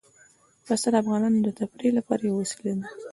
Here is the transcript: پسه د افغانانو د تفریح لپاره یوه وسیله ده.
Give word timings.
پسه 0.65 0.87
د 0.93 0.95
افغانانو 1.03 1.39
د 1.43 1.49
تفریح 1.59 1.91
لپاره 1.97 2.21
یوه 2.25 2.39
وسیله 2.41 2.73
ده. 2.79 2.87